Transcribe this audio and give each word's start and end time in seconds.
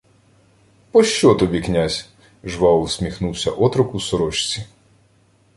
—Пощо 0.91 1.33
тобі 1.35 1.61
князь?— 1.61 2.09
жваво 2.43 2.81
всміхнувся 2.83 3.51
отрок 3.51 3.95
у 3.95 3.99
сорочці. 3.99 4.63